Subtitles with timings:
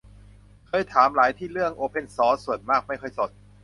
[0.67, 3.31] เคยถามหลายที่เรื่องโอเพนซอร์ส ส่วนมากไม่ค่อยสน